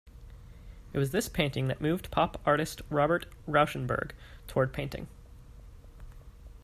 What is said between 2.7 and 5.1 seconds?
Robert Rauschenberg toward painting.